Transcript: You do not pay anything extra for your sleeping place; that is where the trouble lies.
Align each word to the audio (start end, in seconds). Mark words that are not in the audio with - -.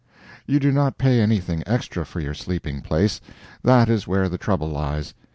You 0.47 0.59
do 0.59 0.71
not 0.71 0.97
pay 0.97 1.19
anything 1.21 1.61
extra 1.67 2.07
for 2.07 2.19
your 2.19 2.33
sleeping 2.33 2.81
place; 2.81 3.21
that 3.63 3.87
is 3.87 4.07
where 4.07 4.29
the 4.29 4.39
trouble 4.39 4.69
lies. 4.69 5.13